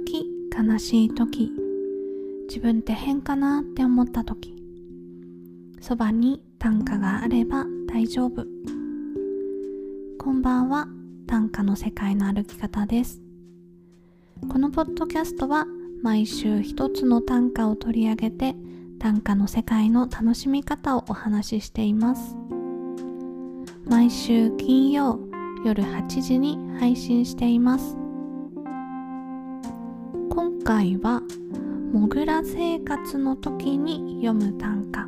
[0.00, 0.26] 時
[0.56, 1.52] 悲しい時。
[2.48, 4.56] 自分って変かなって思った時。
[5.80, 8.46] そばに短歌があれば大丈夫。
[10.18, 10.88] こんばんは。
[11.26, 13.20] 短歌の世界の歩き方です。
[14.50, 15.66] このポッドキャストは
[16.02, 18.56] 毎週一つの短歌を取り上げて
[18.98, 22.36] 短歌の世界の楽しみ方をお話ししています。
[23.84, 25.20] 毎週金曜
[25.64, 27.99] 夜8時に配信しています。
[30.42, 31.20] 今回は
[31.92, 35.06] モグラ生活の時に読む短歌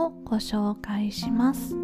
[0.00, 1.74] をご紹介します。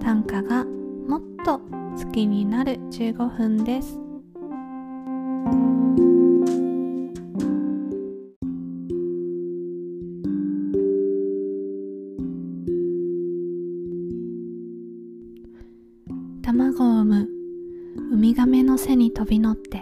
[0.00, 3.98] 短歌がもっと好きになる15分です。
[16.42, 17.28] 卵を産む。
[18.12, 19.81] ウミガメの背に飛び乗って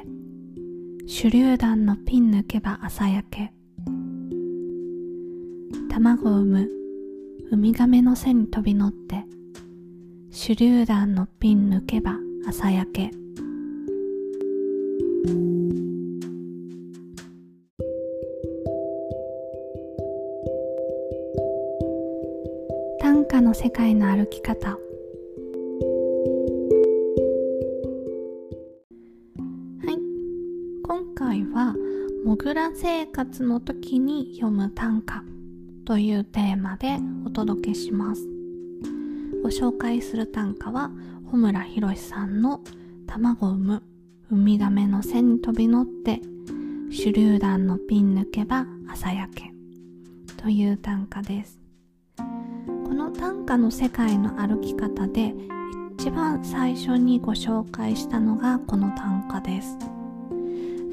[1.23, 3.53] 手榴弾のピン抜けば朝焼け。
[5.91, 6.69] 卵を産む。
[7.53, 9.27] ウミガメの背に飛び乗って。
[10.31, 12.17] 手榴弾のピン抜けば
[12.49, 13.11] 朝焼け。
[22.99, 24.79] 短歌の世界の歩き方。
[32.41, 35.23] モグラ生活の時に読む短歌
[35.85, 36.97] というテーマで
[37.27, 38.23] お届けします。
[39.43, 40.91] ご紹介する短歌は
[41.27, 42.63] 穂村博さんの
[43.07, 43.83] 卵を産む
[44.31, 46.23] ウミガメの背に飛び乗って
[46.89, 49.53] 手榴弾のピン抜けば朝焼け
[50.39, 51.61] という短歌です。
[52.17, 52.25] こ
[52.95, 55.35] の短歌の世界の歩き方で
[55.99, 60.00] 一番最初にご紹介したのがこの短歌です。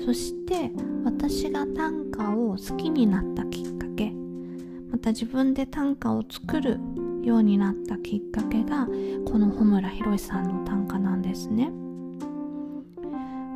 [0.06, 0.72] そして
[1.04, 4.12] 私が短歌を好きになったきっかけ
[4.92, 6.80] また自分で短歌を作る
[7.24, 8.88] ようになったきっかけが
[9.26, 11.72] この穂村博さんの短歌なんですね。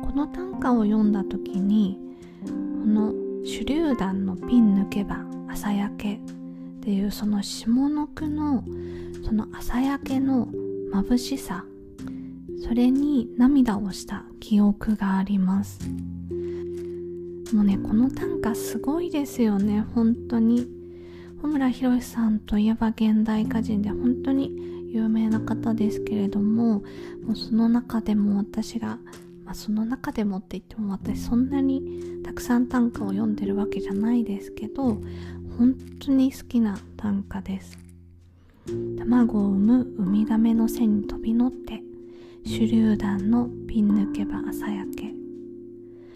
[0.02, 1.98] この短歌を読んだ時に
[2.44, 2.50] こ
[2.86, 3.12] の
[3.44, 6.18] 手榴弾のピン抜けば朝焼けっ
[6.82, 8.62] ていうその下の句の
[9.24, 10.48] その朝焼けの
[10.92, 11.64] 眩しさ
[12.62, 15.80] それに涙をした記憶があります。
[17.52, 19.86] もうねこの短歌すごいですよね。
[19.94, 20.82] 本当に。
[21.42, 24.52] 穂村博さんといえば現代歌人で本当に
[24.92, 26.84] 有名な方ですけれども
[27.24, 28.98] もうその中でも私が、
[29.44, 35.00] まあ、その中でもって言っても私そんなにたくさん短歌を読んでるわけじゃないですけど
[35.58, 37.76] 本当に好きな短歌です。
[38.96, 41.82] 卵を産むウミガメの背に飛び乗って
[42.44, 45.12] 手榴弾のピン抜けば朝焼け。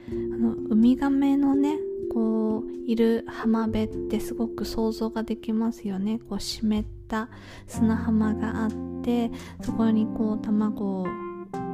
[0.08, 1.78] あのウミガメのね
[2.12, 6.18] こういる浜辺ってすごく想像ができますよね。
[6.18, 7.28] こう湿った
[7.66, 8.70] 砂浜があっ
[9.02, 9.30] て
[9.62, 11.06] そこにこう卵を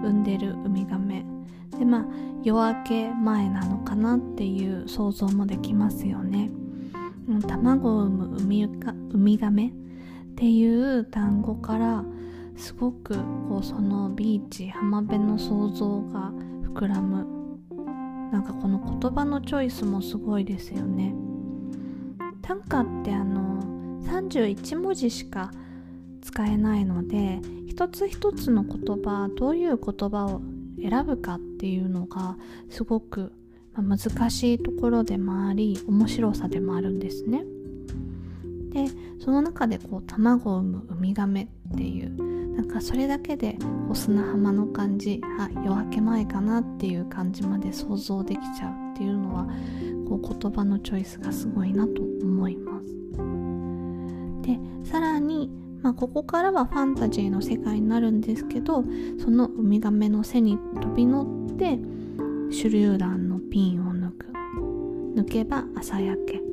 [0.03, 1.25] 産んでるウミガメ。
[1.79, 2.07] でまあ
[2.43, 6.51] 夜明け前なのかなっていう想像もできますよね。
[7.47, 9.73] 卵を産むウミウミガメっ
[10.35, 12.05] ていう単語から
[12.57, 13.15] すごく
[13.49, 16.33] こうそのビーチ浜辺の想像が
[16.75, 17.42] 膨らむ
[18.33, 21.15] なんかこの言葉のチョイスもすごいですよね
[22.41, 23.63] 短歌ってあの
[24.05, 25.53] 31文字しか
[26.23, 30.41] 使えないので一つ一つの言葉どういう言葉を
[30.81, 32.37] 選ぶかっていうのが
[32.71, 33.33] すごく
[33.77, 33.99] 難
[34.31, 37.45] しいところでもあり面白さでもあるんですね。
[38.73, 38.87] で
[39.21, 43.57] その中でこう卵を産むウミガメっていうなんかそれだけで
[43.87, 49.47] こう砂浜の感じあ夜明け前かなっていう感じまで想像できちゃうっていうのは
[50.09, 52.89] こう言葉のチョイスがすごいなと思います。
[54.43, 54.59] で
[54.91, 55.51] さらに、
[55.83, 58.85] まあ、ここからはファンタジーの世界になるんですけど
[59.23, 61.79] そのウミガメの背に飛び乗って
[62.51, 64.27] 手榴弾のピンを抜く
[65.17, 66.52] 抜けば朝焼け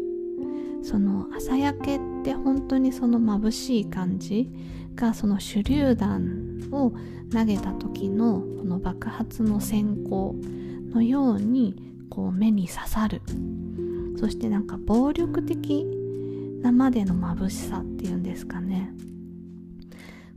[0.90, 4.50] その朝焼けって本当にその眩しい感じ
[4.96, 6.92] がその手榴弾を
[7.32, 11.76] 投げた時のこの爆発の閃光のように
[12.10, 13.22] こう目に刺さる。
[14.20, 15.86] そしてなんか暴力的
[16.64, 18.92] なまでの眩しさっていうんですかね。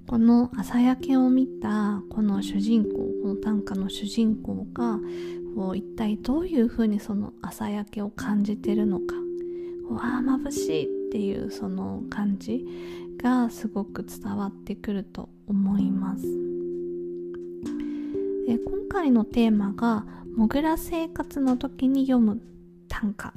[0.07, 2.91] この朝焼けを見たこの主人公
[3.23, 5.01] この短歌の主人公が
[5.57, 9.15] こう一体どういうふうにその朝焼けを感じてるのか。
[9.95, 12.67] わあ眩しいっていうその感じ
[13.23, 16.23] がすごく伝わってくると思います。
[18.47, 20.05] で今回のテーマが
[20.37, 22.41] 「モグラ生活の時に読む
[22.89, 23.29] 短歌」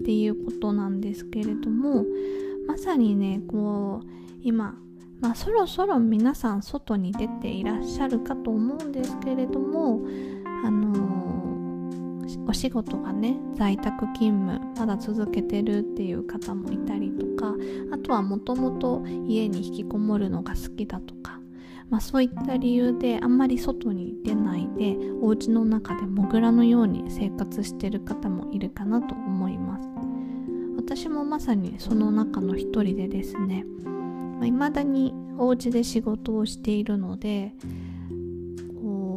[0.00, 2.04] っていうことなんですけれども
[2.66, 4.06] まさにねこう
[4.42, 4.76] 今
[5.20, 10.02] まあ、そろそろ皆さん外に出ていらっしゃるかと思うんですけれども、
[10.62, 11.25] あのー、
[12.48, 17.54] お仕事がね在宅勤務まだ続けてるっていう方もいたりとか
[17.92, 21.40] あとはもともと家に引きこもるのが好きだとか、
[21.90, 29.88] まあ、そういった理由であんまり外に出ないでお家の中でモグラのように生活してる方もいるかなと思います。
[30.76, 33.64] 私もまさにその中の一人でですね
[34.44, 37.54] いまだにお家で仕事をしているので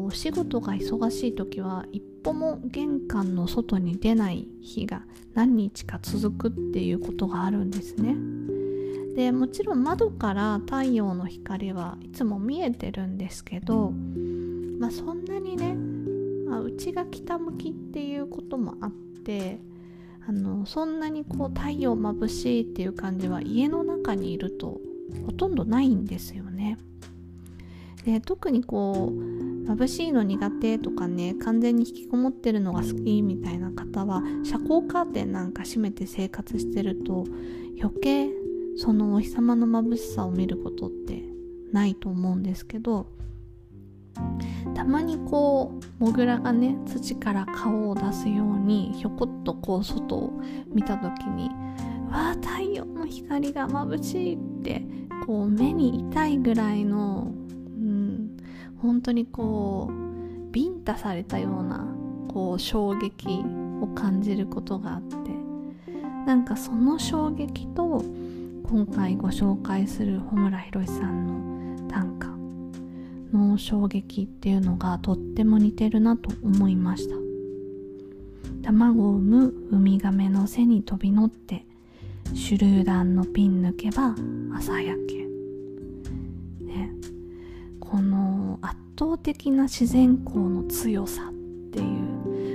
[0.09, 5.03] お仕事が忙しい時は一歩も玄関の外に出ない日が
[5.35, 8.15] 何日か続くっていうことがあるんですね。
[9.15, 13.91] でもちろん窓から太陽の光はいつも見えてるんですけど、
[14.79, 15.75] まあ、そんなにね、
[16.49, 18.91] まあ、うちが北向きっていうこともあっ
[19.23, 19.59] て
[20.27, 24.81] あのそんなにこう太陽眩しいっていう感じは家の中にいると
[25.27, 26.79] ほとんどないんですよね。
[28.09, 37.25] で特にこう眩しいの苦手とかね完全に引きこもってるのが好きみたいな方は遮光カーテンなんか閉めて生活してると
[37.79, 38.29] 余計
[38.77, 41.21] そのお日様の眩しさを見ることって
[41.71, 43.05] ないと思うんですけど
[44.73, 50.41] たまにこうモグラがね土から顔を出すようにひょこっとこう外を
[50.73, 51.49] 見た時に
[52.09, 54.83] わあ太陽の光が眩しいって
[55.27, 57.31] こう目に痛いぐらいの、
[58.81, 61.85] 本当にこうビンタされたような
[62.27, 63.27] こう衝撃
[63.81, 65.15] を感じることがあって
[66.25, 68.03] なんかその衝撃と
[68.69, 77.15] 今回ご紹介する穂村博さんの短歌の衝撃っていうのがとっても似てるなと思いました。
[78.61, 81.65] 卵を産むウミガメの背に飛び乗って
[82.25, 84.13] 手榴弾のピン抜けば
[84.55, 85.25] 朝焼け、
[88.99, 91.33] 倒的な自然光の強さっ
[91.71, 91.83] てい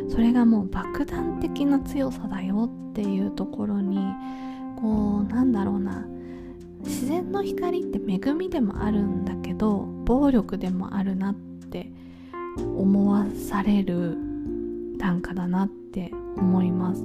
[0.07, 3.99] うそれがもう爆弾的な強さだよっていうところに
[4.79, 6.07] こうなんだろうな
[6.81, 11.91] 自然の光って恵みでもあるんだけど暴力でもあるなって
[12.59, 14.19] 思わされる
[14.99, 17.03] 短歌だなって思います。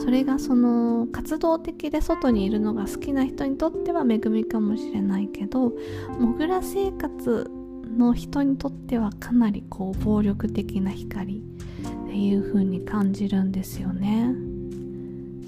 [0.00, 5.72] それがその活動的で外にいるのが好きな人にとっては恵みかもしれないけど
[6.18, 7.50] モグラ生活
[7.98, 14.32] の人にとってはかなりこう暴力的な光っていう風に感じるんですよね。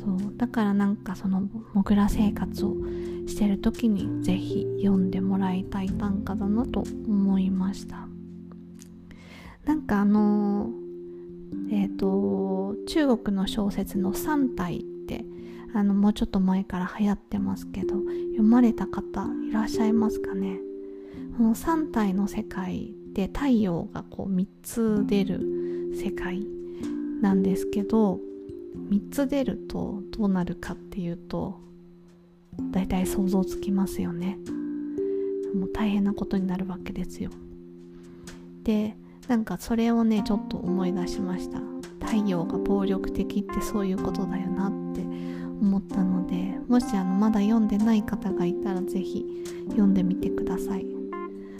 [0.05, 0.37] そう。
[0.37, 2.77] だからなんかそのモグラ生活を
[3.27, 8.09] してる時に是非読んでもらいたい短歌だなと思いました。
[9.65, 10.91] なんかあのー
[11.73, 15.25] えーと、中国の小説の3体って
[15.75, 17.95] あのもうちょっと前から流行ってますけど
[18.33, 20.70] 読まれた方いらっしゃいますかね？
[21.37, 25.41] この3体の世界で太陽がこう3つ出る
[25.95, 26.47] 世界
[27.21, 28.21] なんですけど
[28.91, 31.61] 3つ出るとどうなるかっていうと
[32.71, 34.39] 大体想像つきますよね。
[35.55, 37.31] もう大変なことになるわけですよ。
[38.63, 38.97] で
[39.29, 41.61] なんかそれをねちょっと思い出しました。
[42.05, 45.01] 太陽が暴力的ってそういうことだよなって
[45.61, 51.00] 思ったのでもしあのまだ読んでない方がいたら是非読んでみてください。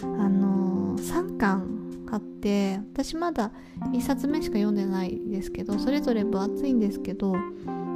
[0.03, 1.81] あの、3巻
[2.11, 3.51] あって私まだ
[3.93, 7.33] 1冊目しか読んでないですけどそれぞれ分厚いんですけど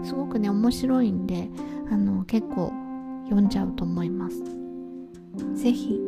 [0.03, 1.49] すごくね面白いんで
[1.91, 2.71] あの結構
[3.25, 4.37] 読んじゃうと思います。
[5.55, 5.99] 是非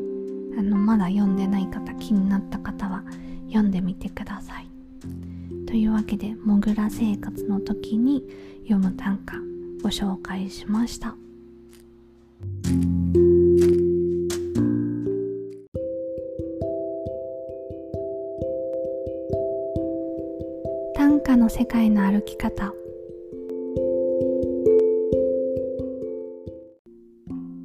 [0.58, 3.04] あのまだ読んでない方気になった方は
[3.48, 4.68] 読んでみてください。
[5.66, 8.24] というわけでモグラ生活の時に
[8.64, 9.34] 読む短歌
[9.84, 11.16] ご紹介しました。
[21.48, 22.74] の世界の歩き方。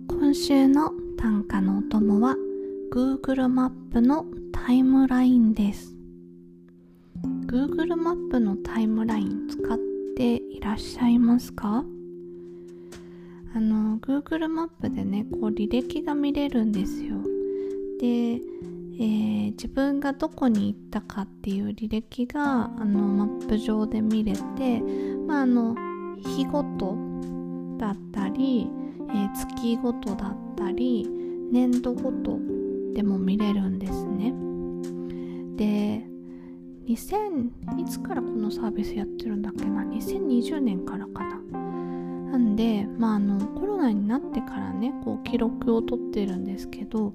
[0.09, 2.37] 今週の短歌のお供は
[2.93, 5.97] Google マップのタイムラインです。
[7.47, 9.77] Google マップのタイムライン使っ
[10.17, 11.85] ていらっしゃいますか？
[13.53, 17.17] あの Google マップでねこう履歴が見れるんですよ。
[17.99, 18.41] で、
[19.03, 24.81] えー、自分がどこに行ったかっていう履歴があのマップ上で見れて、
[25.27, 25.75] まあ、あの
[26.19, 26.97] 日ごと
[27.79, 28.71] だったり、
[29.09, 31.05] えー、月ごとだったり
[31.51, 32.39] 年度ごと
[32.95, 34.33] でも見れるんですね。
[35.57, 36.07] で
[36.87, 41.62] 2000いつからこのサービスやってるんだっけな？2020年からかな。
[42.33, 47.13] なんでまああのコロナになってからねこう記録を取ってるんですけど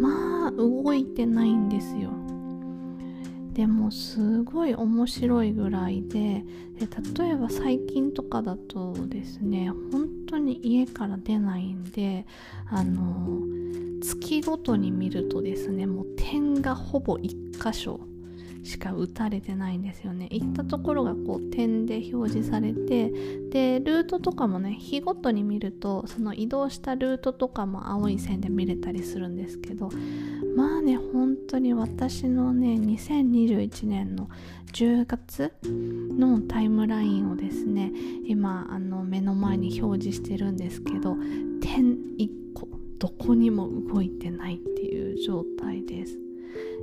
[0.00, 2.10] まあ動いてないんですよ。
[3.52, 6.44] でもすごい面白いぐらいで
[6.78, 12.26] で例えば最近とかだとですね本当に家から出ないんで
[12.68, 13.40] あの
[14.00, 18.00] 月ごとに見るとですねもう点がほぼ1箇所
[18.64, 20.28] しか打たれてないんですよね。
[20.30, 23.10] 行ったところがこう点で表示されて
[23.50, 29.90] でルートとかもね日ごとに見るとその移動したルートとかも青い線で見れたりするんですけど
[30.56, 34.30] まあね本当に私のね2021年の
[34.72, 37.92] 10月のタイムラインをですね
[38.26, 41.16] 今あの目の前に表示してるんですけど
[41.60, 42.68] 点1個
[42.98, 46.23] どこにも動いてないっていう状態です。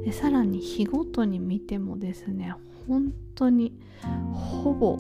[0.04, 2.56] でさらに日ごとに見てもですね
[2.88, 3.74] 本当に
[4.34, 4.98] ほぼ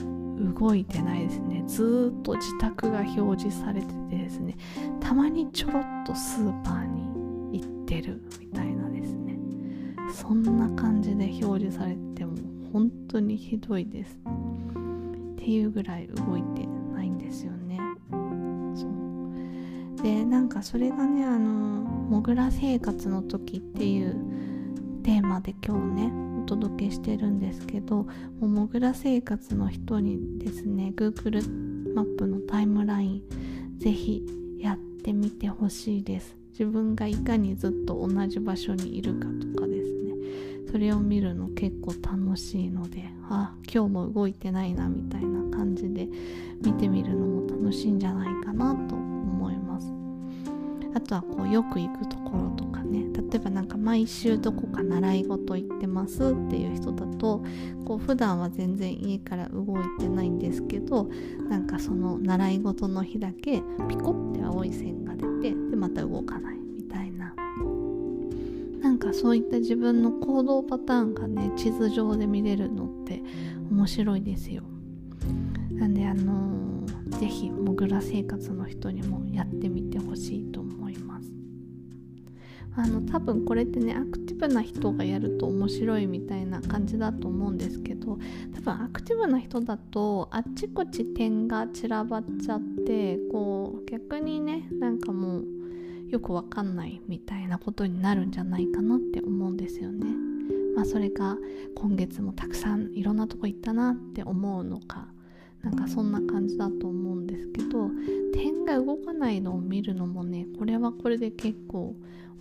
[0.57, 1.63] 動いてないですね。
[1.67, 4.57] ずっと自宅が表示されててですね
[4.99, 9.37] たまにちょろっとスーパーに行ってるみたいなですね。
[10.11, 12.35] そんな感じで表示されても
[12.73, 14.17] 本当にひどいです。
[15.33, 17.79] っていうぐらい動いてないんですよね。
[18.75, 20.03] そう。
[20.03, 24.15] でなんかそれがねあのモグラ生活の時っていう
[25.03, 28.05] テーマで今日ねお届けしてるんですけど
[28.39, 33.21] もぐら生活の人にですね Google マップのタイムライン
[33.79, 34.23] ぜひ
[34.59, 36.35] やってみてほしいです。
[36.51, 40.13] 自分がいかにずっと同じ場所にいるかとかですね。
[40.71, 46.07] それを見るの結構楽しいのであ今日も動いてないなみたいな感じで
[46.63, 49.20] 見てみるのも楽しいんじゃないかなと思います
[50.93, 53.05] あとはこうよく行くところとかね。
[53.31, 57.41] 例えばなんか毎週どこか習い事行ってますっていう人だと
[57.85, 61.09] こう普段は全然家から動いてないんですけど
[61.49, 67.33] なんかその習い事の日だけピコって青い線が出てでまた動かないみたいな。
[68.81, 73.21] なんかそういった自分の行動パターンがね地図上で見れるのって
[73.69, 74.63] 面白いですよ。
[75.71, 80.60] なんであのー、ぜひモグラ生活の人にもやってみてほしいと
[82.75, 88.17] あの多分これってねアクティブな人がやると面白いみたいな感じだと思うんですけど
[88.55, 95.45] 多分アクティブな人だとあっちこっち点が散らばっちゃってこう逆にねなんかもう
[96.09, 100.05] よくわかんないみたいなことになるんじゃないかなって思うんですよね。
[100.75, 101.37] まあそれが
[101.75, 105.07] 今月もたくさんいろんなとこ行ったなって思うのか
[105.61, 107.89] なんかそんな感じだと思うんですけど
[108.33, 111.95] 点が動かないのを見るのもねこれはこれで結構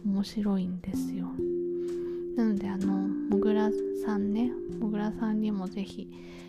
[0.04, 1.26] 面白いんですよ。
[2.36, 3.70] なのであのもぐら
[4.04, 6.08] さんねもぐらさんにもぜひ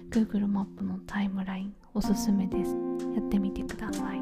[0.09, 2.75] Google マップのタイムラインおすすめです。
[3.15, 4.21] やってみてください。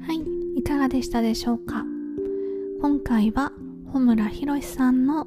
[0.00, 1.84] はいいかがでしたでしょうか？
[2.80, 3.52] 今回は
[3.86, 5.26] 穂村博さんの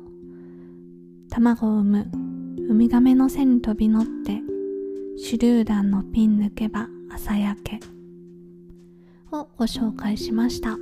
[1.36, 2.12] 卵を産む。
[2.70, 4.42] ウミガメの背に飛び乗って
[5.22, 7.80] 手榴弾のピン抜けば朝焼け。
[9.34, 10.78] をご紹介しました。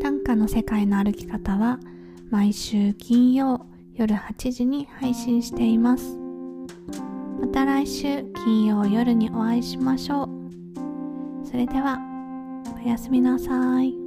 [0.00, 1.78] 短歌の世界の歩き方は
[2.30, 6.18] 毎週金曜夜8時に配信しています。
[7.42, 11.46] また来週金曜夜にお会いしましょう。
[11.46, 11.98] それでは
[12.82, 14.03] おやすみなさい。